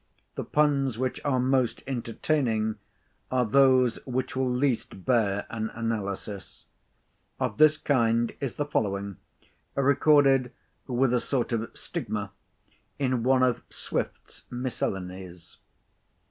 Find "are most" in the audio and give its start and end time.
1.23-1.83